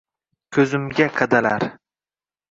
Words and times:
Ko’zimga 0.55 1.05
qadalar— 1.17 1.65